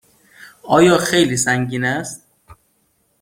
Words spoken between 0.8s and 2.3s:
خیلی سنگین است؟